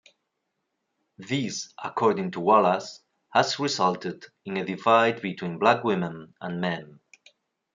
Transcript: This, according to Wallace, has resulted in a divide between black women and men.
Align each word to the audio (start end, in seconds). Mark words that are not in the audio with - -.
This, 1.19 1.71
according 1.83 2.31
to 2.31 2.39
Wallace, 2.39 3.03
has 3.35 3.59
resulted 3.59 4.25
in 4.45 4.57
a 4.57 4.65
divide 4.65 5.21
between 5.21 5.59
black 5.59 5.83
women 5.83 6.33
and 6.41 6.59
men. 6.59 6.99